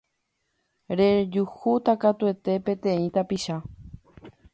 rejuhúta 1.01 1.93
katuete 2.05 2.53
peteĩ 2.71 3.05
tapicha. 3.19 3.57